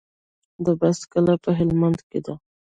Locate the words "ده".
2.25-2.33